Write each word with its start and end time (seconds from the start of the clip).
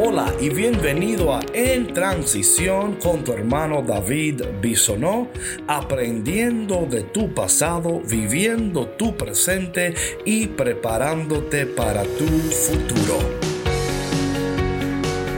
Hola 0.00 0.32
y 0.40 0.48
bienvenido 0.48 1.34
a 1.34 1.40
En 1.52 1.92
Transición 1.92 2.94
con 3.02 3.24
tu 3.24 3.32
hermano 3.32 3.82
David 3.82 4.42
Bisonó, 4.62 5.26
aprendiendo 5.66 6.86
de 6.88 7.02
tu 7.02 7.34
pasado, 7.34 8.00
viviendo 8.08 8.86
tu 8.90 9.16
presente 9.16 9.94
y 10.24 10.46
preparándote 10.46 11.66
para 11.66 12.04
tu 12.04 12.28
futuro. 12.28 13.37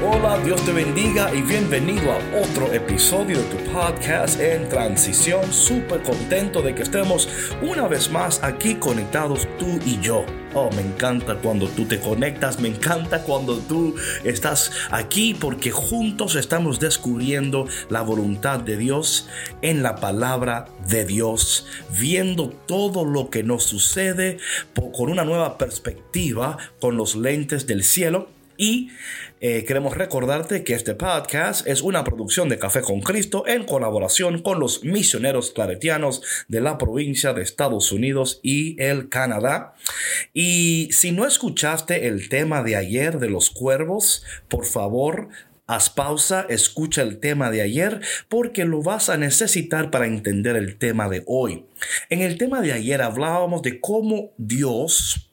Hola, 0.02 0.38
Dios 0.42 0.64
te 0.64 0.72
bendiga 0.72 1.30
y 1.34 1.42
bienvenido 1.42 2.10
a 2.10 2.16
otro 2.40 2.72
episodio 2.72 3.36
de 3.36 3.44
tu 3.44 3.70
podcast 3.70 4.40
en 4.40 4.66
transición. 4.70 5.52
Súper 5.52 6.02
contento 6.02 6.62
de 6.62 6.74
que 6.74 6.84
estemos 6.84 7.28
una 7.60 7.86
vez 7.86 8.10
más 8.10 8.42
aquí 8.42 8.76
conectados 8.76 9.46
tú 9.58 9.78
y 9.84 10.00
yo. 10.00 10.24
Oh, 10.54 10.70
me 10.74 10.80
encanta 10.80 11.34
cuando 11.34 11.68
tú 11.68 11.84
te 11.84 12.00
conectas, 12.00 12.60
me 12.60 12.68
encanta 12.68 13.24
cuando 13.24 13.58
tú 13.58 13.94
estás 14.24 14.72
aquí 14.90 15.34
porque 15.34 15.70
juntos 15.70 16.34
estamos 16.34 16.80
descubriendo 16.80 17.66
la 17.90 18.00
voluntad 18.00 18.58
de 18.60 18.78
Dios 18.78 19.28
en 19.60 19.82
la 19.82 19.96
palabra 19.96 20.64
de 20.88 21.04
Dios, 21.04 21.66
viendo 22.00 22.48
todo 22.48 23.04
lo 23.04 23.28
que 23.28 23.42
nos 23.42 23.64
sucede 23.64 24.38
con 24.74 25.10
una 25.10 25.24
nueva 25.24 25.58
perspectiva, 25.58 26.56
con 26.80 26.96
los 26.96 27.16
lentes 27.16 27.66
del 27.66 27.84
cielo 27.84 28.39
y 28.60 28.90
eh, 29.40 29.64
queremos 29.64 29.96
recordarte 29.96 30.62
que 30.64 30.74
este 30.74 30.94
podcast 30.94 31.66
es 31.66 31.80
una 31.80 32.04
producción 32.04 32.50
de 32.50 32.58
Café 32.58 32.82
con 32.82 33.00
Cristo 33.00 33.44
en 33.46 33.64
colaboración 33.64 34.42
con 34.42 34.60
los 34.60 34.84
misioneros 34.84 35.52
claretianos 35.52 36.22
de 36.46 36.60
la 36.60 36.76
provincia 36.76 37.32
de 37.32 37.42
Estados 37.42 37.90
Unidos 37.90 38.38
y 38.42 38.80
el 38.80 39.08
Canadá. 39.08 39.74
Y 40.34 40.90
si 40.92 41.10
no 41.10 41.26
escuchaste 41.26 42.06
el 42.06 42.28
tema 42.28 42.62
de 42.62 42.76
ayer 42.76 43.18
de 43.18 43.30
los 43.30 43.48
cuervos, 43.48 44.24
por 44.48 44.66
favor, 44.66 45.28
Haz 45.66 45.88
pausa, 45.88 46.46
escucha 46.48 47.02
el 47.02 47.20
tema 47.20 47.52
de 47.52 47.62
ayer 47.62 48.00
porque 48.28 48.64
lo 48.64 48.82
vas 48.82 49.08
a 49.08 49.16
necesitar 49.16 49.92
para 49.92 50.06
entender 50.08 50.56
el 50.56 50.78
tema 50.78 51.08
de 51.08 51.22
hoy. 51.26 51.64
En 52.08 52.22
el 52.22 52.38
tema 52.38 52.60
de 52.60 52.72
ayer 52.72 53.00
hablábamos 53.00 53.62
de 53.62 53.78
cómo 53.78 54.32
Dios 54.36 55.29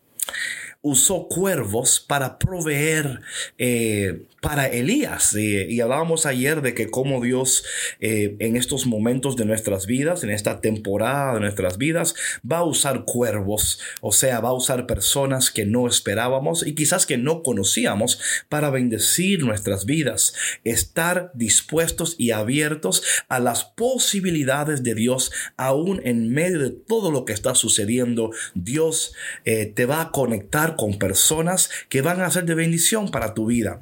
usó 0.82 1.28
cuervos 1.28 2.04
para 2.06 2.38
proveer 2.38 3.22
eh, 3.58 4.28
para 4.42 4.68
Elías. 4.68 5.36
y 5.36 5.82
hablábamos 5.82 6.26
ayer 6.26 6.62
de 6.62 6.74
que 6.74 6.90
cómo 6.90 7.22
Dios 7.22 7.66
eh, 8.00 8.36
en 8.40 8.56
estos 8.56 8.86
momentos 8.86 9.36
de 9.36 9.46
nuestras 9.46 9.88
vidas, 9.88 10.24
en 10.24 10.30
esta 10.30 10.62
temporada 10.62 11.34
de 11.34 11.40
nuestras 11.40 11.78
vidas, 11.78 12.16
va 12.50 12.60
a 12.60 12.64
usar 12.64 13.04
cuervos, 13.06 13.80
o 14.02 14.12
sea, 14.12 14.40
va 14.40 14.50
a 14.50 14.54
usar 14.54 14.86
personas 14.86 15.52
que 15.52 15.66
no 15.66 15.88
esperábamos 15.88 16.66
y 16.66 16.76
quizás 16.76 17.06
que 17.06 17.18
no 17.18 17.42
conocíamos 17.44 18.20
para 18.48 18.70
bendecir 18.70 19.44
nuestras 19.44 19.86
vidas, 19.86 20.34
estar 20.64 21.32
dispuestos 21.34 22.16
y 22.18 22.32
abiertos 22.32 23.04
a 23.28 23.40
las 23.40 23.66
posibilidades 23.66 24.84
de 24.84 24.96
Dios, 24.96 25.32
aún 25.58 26.02
en 26.04 26.32
medio 26.32 26.60
de 26.60 26.72
todo 26.72 27.12
lo 27.12 27.26
que 27.26 27.34
está 27.34 27.56
sucediendo. 27.56 28.32
Dios 28.54 29.14
eh, 29.46 29.66
te 29.66 29.86
va 29.86 30.02
a 30.02 30.12
conectar 30.12 30.67
con 30.76 31.00
personas 31.00 31.70
que 31.90 32.02
van 32.02 32.22
a 32.22 32.32
ser 32.32 32.46
de 32.46 32.56
bendición 32.56 33.10
para 33.10 33.34
tu 33.34 33.48
vida. 33.48 33.80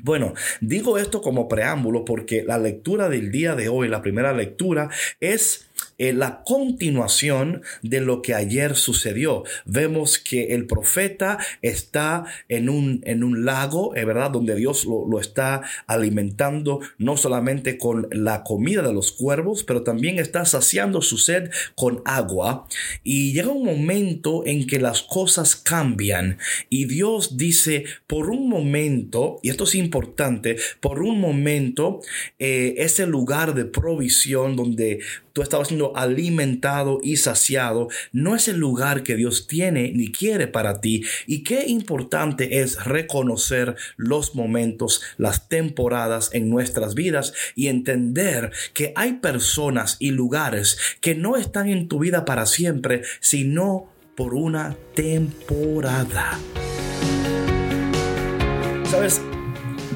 Bueno, 0.00 0.34
digo 0.60 0.98
esto 0.98 1.22
como 1.22 1.48
preámbulo 1.48 2.04
porque 2.04 2.42
la 2.42 2.58
lectura 2.58 3.08
del 3.08 3.30
día 3.30 3.54
de 3.54 3.68
hoy, 3.68 3.88
la 3.88 4.02
primera 4.02 4.32
lectura, 4.32 4.90
es 5.20 5.66
la 6.12 6.42
continuación 6.44 7.62
de 7.82 8.00
lo 8.00 8.22
que 8.22 8.34
ayer 8.34 8.76
sucedió. 8.76 9.44
Vemos 9.64 10.18
que 10.18 10.54
el 10.54 10.66
profeta 10.66 11.38
está 11.62 12.24
en 12.48 12.68
un, 12.68 13.00
en 13.04 13.24
un 13.24 13.44
lago, 13.44 13.94
eh, 13.96 14.04
¿verdad? 14.04 14.30
Donde 14.30 14.54
Dios 14.54 14.84
lo, 14.84 15.06
lo, 15.06 15.20
está 15.20 15.62
alimentando 15.86 16.80
no 16.98 17.16
solamente 17.16 17.78
con 17.78 18.08
la 18.10 18.42
comida 18.42 18.82
de 18.82 18.92
los 18.92 19.12
cuervos, 19.12 19.64
pero 19.64 19.82
también 19.82 20.18
está 20.18 20.44
saciando 20.44 21.02
su 21.02 21.18
sed 21.18 21.50
con 21.74 22.02
agua. 22.04 22.66
Y 23.02 23.32
llega 23.32 23.48
un 23.48 23.64
momento 23.64 24.44
en 24.46 24.66
que 24.66 24.80
las 24.80 25.02
cosas 25.02 25.56
cambian 25.56 26.38
y 26.68 26.86
Dios 26.86 27.36
dice, 27.36 27.84
por 28.06 28.30
un 28.30 28.48
momento, 28.48 29.38
y 29.42 29.50
esto 29.50 29.64
es 29.64 29.74
importante, 29.74 30.56
por 30.80 31.02
un 31.02 31.20
momento, 31.20 32.00
eh, 32.38 32.74
ese 32.78 33.06
lugar 33.06 33.54
de 33.54 33.64
provisión 33.64 34.56
donde 34.56 35.00
tú 35.34 35.42
estabas 35.42 35.68
siendo 35.68 35.94
alimentado 35.96 37.00
y 37.02 37.16
saciado, 37.16 37.88
no 38.12 38.34
es 38.34 38.48
el 38.48 38.56
lugar 38.56 39.02
que 39.02 39.16
Dios 39.16 39.46
tiene 39.46 39.92
ni 39.92 40.10
quiere 40.10 40.46
para 40.46 40.80
ti. 40.80 41.02
Y 41.26 41.42
qué 41.42 41.66
importante 41.66 42.60
es 42.60 42.82
reconocer 42.84 43.74
los 43.96 44.34
momentos, 44.34 45.02
las 45.18 45.48
temporadas 45.48 46.30
en 46.32 46.48
nuestras 46.48 46.94
vidas 46.94 47.34
y 47.56 47.66
entender 47.66 48.52
que 48.72 48.92
hay 48.94 49.14
personas 49.14 49.96
y 49.98 50.12
lugares 50.12 50.78
que 51.00 51.16
no 51.16 51.36
están 51.36 51.68
en 51.68 51.88
tu 51.88 51.98
vida 51.98 52.24
para 52.24 52.46
siempre, 52.46 53.02
sino 53.20 53.88
por 54.14 54.34
una 54.34 54.76
temporada. 54.94 56.38
Sabes, 58.88 59.20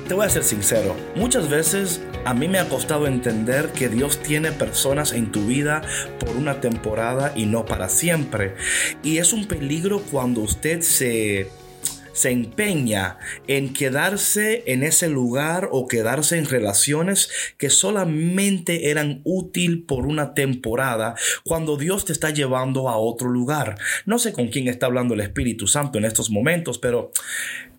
te 0.09 0.15
voy 0.15 0.25
a 0.25 0.31
ser 0.31 0.43
sincero, 0.43 0.97
muchas 1.17 1.51
veces 1.51 2.01
a 2.25 2.33
mí 2.33 2.49
me 2.49 2.59
ha 2.59 2.69
costado 2.71 3.07
entender 3.07 3.73
que 3.73 3.91
Dios 3.91 4.23
tiene 4.23 4.53
personas 4.53 5.13
en 5.13 5.31
tu 5.31 5.47
vida 5.47 5.83
por 6.19 6.31
una 6.31 6.63
temporada 6.63 7.35
y 7.37 7.45
no 7.45 7.67
para 7.67 7.91
siempre. 7.91 8.55
Y 9.03 9.19
es 9.19 9.35
un 9.35 9.47
peligro 9.47 10.01
cuando 10.11 10.41
usted 10.41 10.81
se 10.81 11.51
se 12.15 12.33
empeña 12.33 13.19
en 13.47 13.73
quedarse 13.73 14.65
en 14.67 14.83
ese 14.83 15.09
lugar 15.09 15.69
o 15.71 15.87
quedarse 15.87 16.37
en 16.37 16.47
relaciones 16.47 17.31
que 17.59 17.71
solamente 17.71 18.91
eran 18.91 19.21
útil 19.23 19.85
por 19.85 20.05
una 20.05 20.35
temporada 20.35 21.15
cuando 21.45 21.77
Dios 21.77 22.07
te 22.07 22.13
está 22.13 22.31
llevando 22.31 22.89
a 22.89 22.97
otro 22.97 23.29
lugar. 23.29 23.79
No 24.05 24.19
sé 24.19 24.33
con 24.33 24.49
quién 24.49 24.67
está 24.67 24.87
hablando 24.87 25.15
el 25.15 25.21
Espíritu 25.21 25.69
Santo 25.69 25.97
en 25.99 26.07
estos 26.07 26.29
momentos, 26.29 26.79
pero 26.79 27.13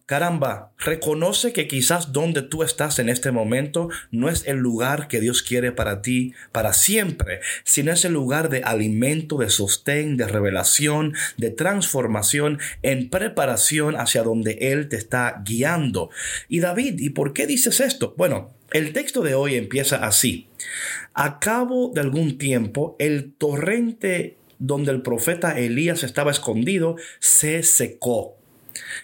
Caramba, 0.10 0.72
reconoce 0.80 1.54
que 1.54 1.68
quizás 1.68 2.12
donde 2.14 2.42
tú 2.42 2.64
estás 2.64 2.98
en 2.98 3.10
este 3.10 3.32
momento 3.32 3.90
no 4.10 4.28
es 4.28 4.44
el 4.48 4.58
lugar 4.58 5.08
que 5.08 5.20
Dios 5.20 5.44
quiere 5.44 5.72
para 5.72 6.02
ti 6.02 6.34
para 6.52 6.74
siempre, 6.74 7.42
sino 7.64 7.92
es 7.92 8.04
el 8.06 8.14
lugar 8.14 8.50
de 8.50 8.64
alimento, 8.64 9.38
de 9.38 9.52
sostén, 9.52 10.18
de 10.18 10.28
revelación, 10.28 11.14
de 11.38 11.52
transformación, 11.52 12.58
en 12.82 13.12
preparación 13.12 13.98
hacia 13.98 14.24
donde 14.24 14.54
Él 14.62 14.90
te 14.90 14.96
está 14.96 15.44
guiando. 15.46 16.10
Y 16.48 16.60
David, 16.60 16.96
¿y 16.98 17.12
por 17.12 17.32
qué 17.32 17.46
dices 17.46 17.80
esto? 17.80 18.16
Bueno, 18.18 18.56
el 18.72 18.94
texto 18.94 19.22
de 19.22 19.36
hoy 19.36 19.58
empieza 19.58 19.98
así. 19.98 20.48
A 21.14 21.38
cabo 21.38 21.92
de 21.94 22.02
algún 22.02 22.40
tiempo, 22.40 22.96
el 22.98 23.34
torrente 23.34 24.38
donde 24.58 24.92
el 24.92 25.04
profeta 25.04 25.60
Elías 25.60 26.02
estaba 26.02 26.32
escondido 26.32 26.96
se 27.20 27.62
secó 27.62 28.39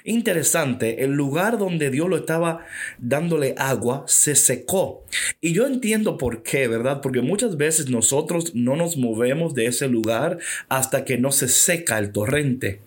Interesante, 0.03 1.03
el 1.03 1.11
lugar 1.11 1.57
donde 1.57 1.89
Dios 1.89 2.09
lo 2.09 2.17
estaba 2.17 2.65
dándole 2.97 3.55
agua 3.57 4.03
se 4.07 4.35
secó. 4.35 5.03
Y 5.41 5.53
yo 5.53 5.65
entiendo 5.65 6.17
por 6.17 6.43
qué, 6.43 6.67
¿verdad? 6.67 7.01
Porque 7.01 7.21
muchas 7.21 7.57
veces 7.57 7.89
nosotros 7.89 8.53
no 8.55 8.75
nos 8.75 8.97
movemos 8.97 9.53
de 9.53 9.67
ese 9.67 9.87
lugar 9.87 10.37
hasta 10.69 11.05
que 11.05 11.17
no 11.17 11.31
se 11.31 11.47
seca 11.47 11.97
el 11.97 12.11
torrente. 12.11 12.81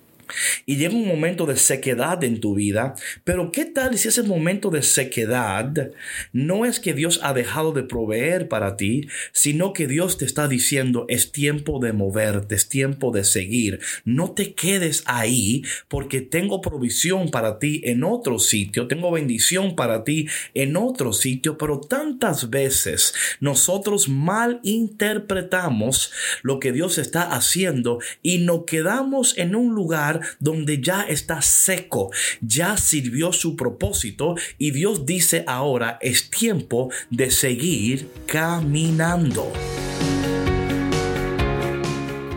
Y 0.67 0.77
llega 0.77 0.95
un 0.95 1.07
momento 1.07 1.47
de 1.47 1.57
sequedad 1.57 2.23
en 2.25 2.41
tu 2.41 2.55
vida, 2.55 2.95
pero 3.25 3.53
¿qué 3.53 3.65
tal 3.65 3.97
si 3.99 4.09
ese 4.09 4.23
momento 4.23 4.71
de 4.71 4.83
sequedad 4.83 5.91
no 6.33 6.65
es 6.65 6.81
que 6.81 6.95
Dios 6.95 7.21
ha 7.23 7.33
dejado 7.33 7.73
de 7.73 7.83
proveer 7.83 8.49
para 8.49 8.77
ti, 8.77 9.09
sino 9.33 9.73
que 9.73 9.87
Dios 9.87 10.19
te 10.19 10.25
está 10.25 10.49
diciendo 10.49 11.07
es 11.09 11.33
tiempo 11.33 11.79
de 11.81 11.93
moverte, 11.93 12.55
es 12.55 12.69
tiempo 12.69 13.11
de 13.11 13.25
seguir. 13.25 13.81
No 14.05 14.33
te 14.33 14.55
quedes 14.55 15.03
ahí 15.07 15.63
porque 15.89 16.21
tengo 16.21 16.61
provisión 16.61 17.31
para 17.31 17.59
ti 17.59 17.83
en 17.85 18.05
otro 18.05 18.39
sitio, 18.39 18.87
tengo 18.87 19.11
bendición 19.11 19.77
para 19.77 20.05
ti 20.05 20.29
en 20.55 20.77
otro 20.77 21.13
sitio, 21.13 21.59
pero 21.59 21.81
tantas 21.81 22.51
veces 22.51 23.15
nosotros 23.41 24.09
mal 24.09 24.61
interpretamos 24.63 26.13
lo 26.43 26.61
que 26.61 26.73
Dios 26.73 26.99
está 26.99 27.23
haciendo 27.33 27.99
y 28.23 28.39
nos 28.39 28.65
quedamos 28.65 29.37
en 29.39 29.55
un 29.55 29.75
lugar 29.75 30.18
donde 30.39 30.81
ya 30.81 31.03
está 31.03 31.43
seco, 31.43 32.11
ya 32.41 32.77
sirvió 32.77 33.33
su 33.33 33.57
propósito 33.57 34.35
y 34.59 34.71
Dios 34.71 35.07
dice 35.07 35.45
ahora 35.47 35.99
es 36.01 36.31
tiempo 36.31 36.91
de 37.11 37.31
seguir 37.31 38.09
caminando. 38.27 39.53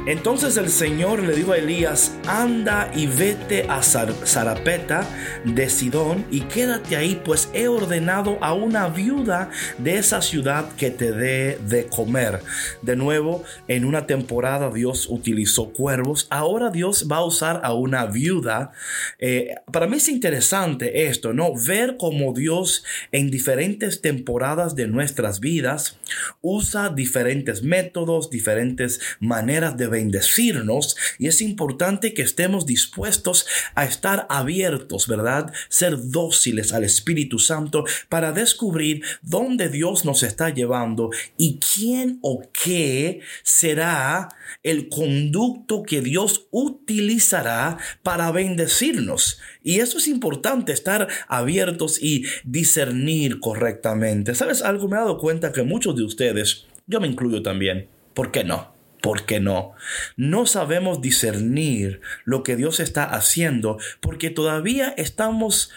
Entonces 0.08 0.58
el 0.58 0.70
Señor 0.70 1.22
le 1.22 1.36
dijo 1.36 1.52
a 1.52 1.60
Elías, 1.60 2.18
anda 2.26 2.92
y 2.96 3.06
vete 3.06 3.68
a 3.70 3.84
Zarapeta 3.84 5.08
de 5.46 5.70
Sidón 5.70 6.26
y 6.32 6.42
quédate 6.42 6.96
ahí, 6.96 7.22
pues 7.24 7.50
he 7.54 7.68
ordenado 7.68 8.40
a 8.42 8.54
una 8.54 8.88
viuda 8.88 9.52
de 9.78 9.98
esa 9.98 10.24
ciudad 10.24 10.74
que 10.76 10.90
te 10.90 11.12
dé 11.12 11.60
de 11.68 11.86
comer. 11.86 12.40
De 12.82 12.96
nuevo, 12.96 13.44
en 13.68 13.86
una 13.86 14.08
temporada 14.08 14.72
Dios 14.72 15.08
utilizó 15.08 15.70
cuervos, 15.70 16.26
ahora 16.32 16.72
Dios 16.72 17.08
va 17.10 17.18
a 17.18 17.26
usar 17.26 17.62
a 17.64 17.74
una 17.74 18.08
viuda. 18.08 18.72
Eh, 19.20 19.54
para 19.72 19.86
mí 19.86 19.98
es 19.98 20.10
interesante 20.10 21.06
esto, 21.06 21.32
¿no? 21.32 21.54
Ver 21.56 21.98
cómo 22.00 22.34
Dios 22.34 22.84
en 23.12 23.30
diferentes 23.30 24.02
temporadas 24.02 24.76
de 24.76 24.88
nuestras 24.88 25.40
vidas 25.40 26.00
usa 26.42 26.90
diferentes 26.90 27.62
métodos, 27.62 28.32
diferentes 28.32 29.00
maneras 29.20 29.78
de 29.78 29.91
bendecirnos 29.92 30.96
y 31.20 31.28
es 31.28 31.42
importante 31.44 32.16
que 32.16 32.24
estemos 32.24 32.66
dispuestos 32.66 33.46
a 33.76 33.86
estar 33.86 34.26
abiertos, 34.30 35.08
¿verdad? 35.08 35.54
Ser 35.70 36.10
dóciles 36.10 36.74
al 36.74 36.84
Espíritu 36.84 37.38
Santo 37.38 37.86
para 38.10 38.32
descubrir 38.32 39.04
dónde 39.22 39.70
Dios 39.70 40.06
nos 40.06 40.24
está 40.24 40.50
llevando 40.50 41.12
y 41.38 41.60
quién 41.60 42.18
o 42.24 42.42
qué 42.52 43.22
será 43.44 44.30
el 44.64 44.90
conducto 44.90 45.84
que 45.84 46.02
Dios 46.02 46.48
utilizará 46.52 47.78
para 48.04 48.32
bendecirnos. 48.32 49.40
Y 49.64 49.80
eso 49.80 49.98
es 49.98 50.08
importante, 50.08 50.72
estar 50.72 51.08
abiertos 51.28 52.02
y 52.02 52.26
discernir 52.44 53.40
correctamente. 53.40 54.36
¿Sabes 54.36 54.62
algo? 54.62 54.88
Me 54.88 54.96
he 54.96 55.00
dado 55.00 55.18
cuenta 55.18 55.52
que 55.52 55.64
muchos 55.64 55.96
de 55.96 56.04
ustedes, 56.04 56.66
yo 56.88 57.00
me 57.00 57.08
incluyo 57.08 57.42
también, 57.44 57.88
¿por 58.14 58.32
qué 58.32 58.44
no? 58.44 58.71
¿Por 59.02 59.26
qué 59.26 59.40
no? 59.40 59.74
No 60.16 60.46
sabemos 60.46 61.02
discernir 61.02 62.02
lo 62.24 62.44
que 62.44 62.56
Dios 62.56 62.80
está 62.80 63.04
haciendo 63.04 63.80
porque 64.00 64.30
todavía 64.30 64.94
estamos 64.96 65.72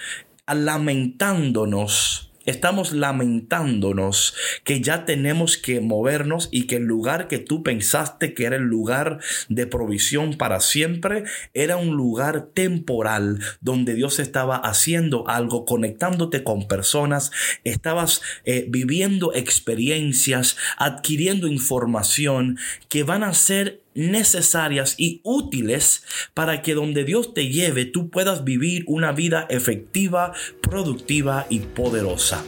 lamentándonos 0.47 2.34
Estamos 2.47 2.93
lamentándonos 2.93 4.35
que 4.65 4.81
ya 4.81 5.05
tenemos 5.05 5.57
que 5.57 5.81
movernos 5.81 6.49
y 6.53 6.67
que 6.67 6.77
el 6.77 6.85
lugar 6.85 7.27
que 7.29 7.39
tú 7.39 7.63
pensaste 7.63 8.35
que 8.35 8.45
era 8.45 8.57
el 8.57 8.65
lugar 8.65 9.21
de 9.49 9.67
provisión 9.67 10.35
para 10.37 10.61
siempre 10.61 11.25
era 11.55 11.77
un 11.77 11.97
lugar 11.97 12.49
temporal 12.53 13.39
donde 13.61 13.95
Dios 13.95 14.19
estaba 14.19 14.57
haciendo 14.57 15.27
algo, 15.29 15.65
conectándote 15.65 16.45
con 16.45 16.69
personas, 16.69 17.31
estabas 17.65 18.21
eh, 18.45 18.67
viviendo 18.69 19.33
experiencias, 19.35 20.57
adquiriendo 20.77 21.47
información 21.47 22.59
que 22.89 23.05
van 23.05 23.23
a 23.23 23.33
ser 23.33 23.84
necesarias 23.95 24.95
y 24.99 25.21
útiles 25.23 26.03
para 26.35 26.63
que 26.63 26.75
donde 26.75 27.05
Dios 27.05 27.35
te 27.35 27.49
lleve 27.49 27.85
tú 27.85 28.11
puedas 28.11 28.45
vivir 28.45 28.85
una 28.87 29.13
vida 29.13 29.47
efectiva, 29.49 30.33
productiva 30.61 31.47
y 31.49 31.61
poderosa. 31.61 32.45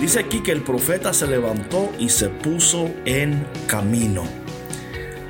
Dice 0.00 0.20
aquí 0.20 0.42
que 0.42 0.52
el 0.52 0.62
profeta 0.62 1.14
se 1.14 1.26
levantó 1.26 1.90
y 1.98 2.10
se 2.10 2.28
puso 2.28 2.90
en 3.06 3.46
camino. 3.66 4.24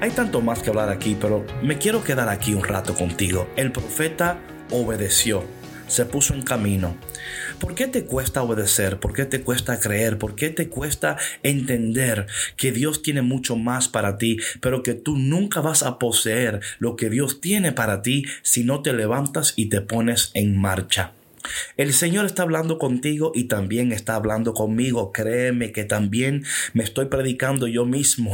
Hay 0.00 0.10
tanto 0.10 0.40
más 0.40 0.62
que 0.62 0.70
hablar 0.70 0.88
aquí, 0.88 1.16
pero 1.18 1.46
me 1.62 1.78
quiero 1.78 2.02
quedar 2.02 2.28
aquí 2.28 2.54
un 2.54 2.64
rato 2.64 2.94
contigo. 2.94 3.48
El 3.56 3.70
profeta 3.70 4.38
obedeció 4.70 5.44
se 5.86 6.04
puso 6.04 6.34
en 6.34 6.42
camino. 6.42 6.96
¿Por 7.58 7.74
qué 7.74 7.86
te 7.86 8.04
cuesta 8.04 8.42
obedecer? 8.42 8.98
¿Por 8.98 9.12
qué 9.12 9.24
te 9.24 9.42
cuesta 9.42 9.80
creer? 9.80 10.18
¿Por 10.18 10.34
qué 10.34 10.50
te 10.50 10.68
cuesta 10.68 11.16
entender 11.42 12.26
que 12.56 12.72
Dios 12.72 13.02
tiene 13.02 13.22
mucho 13.22 13.56
más 13.56 13.88
para 13.88 14.18
ti, 14.18 14.38
pero 14.60 14.82
que 14.82 14.94
tú 14.94 15.16
nunca 15.16 15.60
vas 15.60 15.82
a 15.82 15.98
poseer 15.98 16.60
lo 16.78 16.96
que 16.96 17.10
Dios 17.10 17.40
tiene 17.40 17.72
para 17.72 18.02
ti 18.02 18.24
si 18.42 18.64
no 18.64 18.82
te 18.82 18.92
levantas 18.92 19.54
y 19.56 19.66
te 19.66 19.80
pones 19.80 20.30
en 20.34 20.56
marcha? 20.56 21.12
El 21.76 21.92
Señor 21.92 22.26
está 22.26 22.42
hablando 22.42 22.78
contigo 22.78 23.32
y 23.34 23.44
también 23.44 23.92
está 23.92 24.14
hablando 24.14 24.54
conmigo. 24.54 25.12
Créeme 25.12 25.72
que 25.72 25.84
también 25.84 26.44
me 26.72 26.84
estoy 26.84 27.06
predicando 27.06 27.66
yo 27.66 27.84
mismo. 27.84 28.32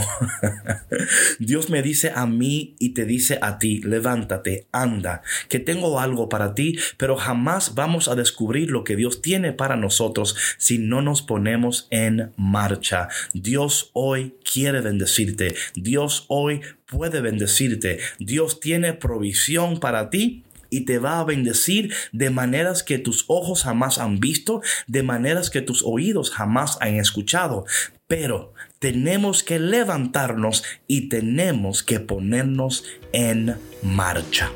Dios 1.38 1.70
me 1.70 1.82
dice 1.82 2.12
a 2.14 2.26
mí 2.26 2.74
y 2.78 2.90
te 2.90 3.04
dice 3.04 3.38
a 3.42 3.58
ti, 3.58 3.80
levántate, 3.82 4.66
anda, 4.72 5.22
que 5.48 5.58
tengo 5.58 6.00
algo 6.00 6.28
para 6.28 6.54
ti, 6.54 6.78
pero 6.96 7.16
jamás 7.16 7.74
vamos 7.74 8.08
a 8.08 8.14
descubrir 8.14 8.70
lo 8.70 8.84
que 8.84 8.96
Dios 8.96 9.22
tiene 9.22 9.52
para 9.52 9.76
nosotros 9.76 10.36
si 10.58 10.78
no 10.78 11.02
nos 11.02 11.22
ponemos 11.22 11.88
en 11.90 12.32
marcha. 12.36 13.08
Dios 13.32 13.90
hoy 13.92 14.34
quiere 14.50 14.80
bendecirte. 14.80 15.54
Dios 15.74 16.26
hoy 16.28 16.60
puede 16.86 17.20
bendecirte. 17.20 18.00
Dios 18.18 18.60
tiene 18.60 18.92
provisión 18.92 19.80
para 19.80 20.10
ti 20.10 20.44
y 20.70 20.84
te 20.84 20.98
va 20.98 21.20
a 21.20 21.24
bendecir 21.24 21.92
de 22.12 22.30
maneras 22.30 22.82
que 22.82 22.98
tus 22.98 23.24
ojos 23.28 23.64
jamás 23.64 23.98
han 23.98 24.20
visto, 24.20 24.62
de 24.86 25.02
maneras 25.02 25.50
que 25.50 25.62
tus 25.62 25.82
oídos 25.84 26.30
jamás 26.30 26.78
han 26.80 26.94
escuchado. 26.94 27.66
Pero 28.06 28.54
tenemos 28.78 29.42
que 29.42 29.58
levantarnos 29.58 30.64
y 30.86 31.08
tenemos 31.08 31.82
que 31.82 32.00
ponernos 32.00 32.84
en 33.12 33.56
marcha. 33.82 34.50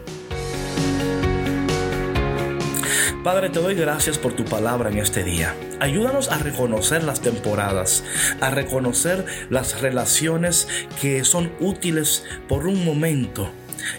Padre, 3.23 3.49
te 3.49 3.59
doy 3.59 3.75
gracias 3.75 4.19
por 4.19 4.35
tu 4.35 4.45
palabra 4.45 4.91
en 4.91 4.99
este 4.99 5.25
día. 5.25 5.55
Ayúdanos 5.81 6.29
a 6.29 6.37
reconocer 6.37 7.03
las 7.05 7.23
temporadas, 7.23 8.05
a 8.43 8.51
reconocer 8.51 9.25
las 9.49 9.81
relaciones 9.81 10.69
que 11.01 11.25
son 11.25 11.51
útiles 11.59 12.25
por 12.49 12.67
un 12.67 12.85
momento 12.85 13.51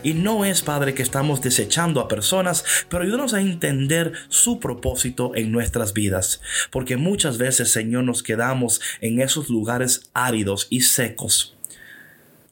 y 0.03 0.13
no 0.13 0.45
es, 0.45 0.61
Padre, 0.61 0.93
que 0.93 1.03
estamos 1.03 1.41
desechando 1.41 1.99
a 1.99 2.07
personas, 2.07 2.63
pero 2.89 3.03
ayúdanos 3.03 3.33
a 3.33 3.41
entender 3.41 4.13
su 4.29 4.59
propósito 4.59 5.31
en 5.35 5.51
nuestras 5.51 5.93
vidas. 5.93 6.41
Porque 6.71 6.97
muchas 6.97 7.37
veces, 7.37 7.71
Señor, 7.71 8.03
nos 8.03 8.23
quedamos 8.23 8.81
en 9.01 9.21
esos 9.21 9.49
lugares 9.49 10.09
áridos 10.13 10.67
y 10.69 10.81
secos, 10.81 11.57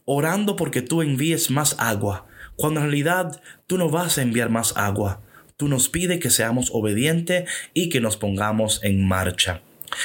orando 0.05 0.55
porque 0.55 0.81
tú 0.81 1.01
envíes 1.01 1.49
más 1.49 1.75
agua, 1.79 2.27
cuando 2.55 2.79
en 2.81 2.87
realidad 2.87 3.41
tú 3.67 3.77
no 3.77 3.89
vas 3.89 4.17
a 4.17 4.21
enviar 4.21 4.49
más 4.49 4.75
agua. 4.77 5.21
Tú 5.57 5.67
nos 5.67 5.87
pides 5.87 6.19
que 6.19 6.29
seamos 6.29 6.69
obedientes 6.73 7.49
y 7.73 7.89
que 7.89 8.01
nos 8.01 8.17
pongamos 8.17 8.83
en 8.83 9.07
marcha. 9.07 9.61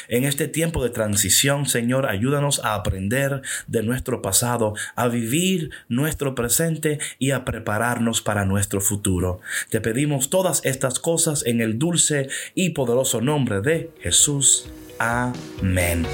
En 0.09 0.25
este 0.25 0.49
tiempo 0.49 0.83
de 0.83 0.91
transición, 0.91 1.67
Señor, 1.67 2.07
ayúdanos 2.07 2.65
a 2.65 2.75
aprender 2.75 3.43
de 3.67 3.83
nuestro 3.83 4.23
pasado, 4.23 4.75
a 4.95 5.09
vivir 5.09 5.71
nuestro 5.89 6.35
presente 6.35 6.99
y 7.19 7.31
a 7.33 7.45
prepararnos 7.45 8.23
para 8.23 8.45
nuestro 8.45 8.81
futuro. 8.81 9.41
Te 9.71 9.81
pedimos 9.81 10.31
todas 10.31 10.65
estas 10.65 10.99
cosas 10.99 11.45
en 11.47 11.61
el 11.61 11.79
dulce 11.79 12.29
y 12.55 12.71
poderoso 12.71 13.21
nombre 13.21 13.61
de 13.61 13.91
Jesús. 14.01 14.69
Amén. 14.99 16.07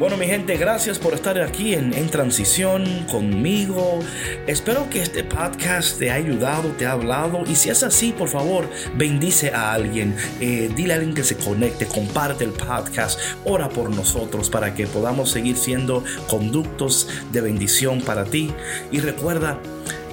Bueno, 0.00 0.16
mi 0.16 0.24
gente, 0.24 0.56
gracias 0.56 0.98
por 0.98 1.12
estar 1.12 1.38
aquí 1.42 1.74
en, 1.74 1.92
transición 2.08 3.04
conmigo. 3.10 3.98
Espero 4.46 4.88
que 4.88 5.02
este 5.02 5.24
podcast 5.24 5.98
te 5.98 6.10
haya 6.10 6.26
ayudado, 6.26 6.70
te 6.70 6.86
ha 6.86 6.92
hablado. 6.92 7.42
Y 7.46 7.54
si 7.54 7.68
es 7.68 7.82
así, 7.82 8.12
por 8.16 8.30
favor, 8.30 8.66
bendice 8.96 9.50
a 9.50 9.74
alguien. 9.74 10.16
Eh, 10.40 10.72
dile 10.74 10.94
a 10.94 10.96
alguien 10.96 11.14
que 11.14 11.22
se 11.22 11.36
conecte, 11.36 11.84
comparte 11.84 12.44
el 12.44 12.52
podcast, 12.52 13.20
ora 13.44 13.68
por 13.68 13.94
nosotros 13.94 14.48
para 14.48 14.72
que 14.74 14.86
podamos 14.86 15.30
seguir 15.30 15.58
siendo 15.58 16.02
conductos 16.28 17.06
de 17.30 17.42
bendición 17.42 18.00
para 18.00 18.24
ti. 18.24 18.54
Y 18.90 19.00
recuerda, 19.00 19.58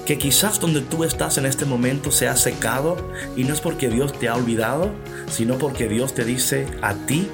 que 0.04 0.18
quizás 0.18 0.60
donde 0.60 0.82
tú 0.82 1.04
estás 1.04 1.38
en 1.38 1.46
este 1.46 1.64
momento 1.64 2.10
se 2.10 2.28
ha 2.28 2.36
secado 2.36 3.10
y 3.36 3.44
no 3.44 3.54
es 3.54 3.62
porque 3.62 3.88
Dios 3.88 4.18
te 4.18 4.28
ha 4.28 4.34
olvidado, 4.34 4.90
sino 5.30 5.56
porque 5.56 5.88
Dios 5.88 6.14
te 6.14 6.24
dice 6.24 6.66
a 6.82 6.94
ti, 6.94 7.28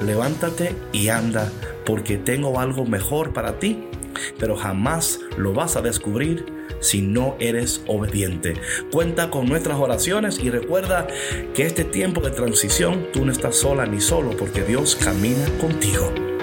levántate 0.00 0.74
y 0.92 1.08
anda 1.08 1.52
porque 1.86 2.18
tengo 2.18 2.60
algo 2.60 2.84
mejor 2.84 3.32
para 3.32 3.58
ti, 3.58 3.84
pero 4.38 4.56
jamás 4.56 5.20
lo 5.38 5.54
vas 5.54 5.76
a 5.76 5.82
descubrir 5.82 6.44
si 6.80 7.00
no 7.00 7.36
eres 7.38 7.82
obediente. 7.86 8.54
Cuenta 8.90 9.30
con 9.30 9.46
nuestras 9.46 9.78
oraciones 9.78 10.38
y 10.38 10.50
recuerda 10.50 11.06
que 11.54 11.64
este 11.64 11.84
tiempo 11.84 12.20
de 12.20 12.32
transición 12.32 13.06
tú 13.12 13.24
no 13.24 13.32
estás 13.32 13.56
sola 13.56 13.86
ni 13.86 14.00
solo 14.00 14.36
porque 14.36 14.62
Dios 14.62 14.96
camina 14.96 15.46
contigo. 15.58 16.35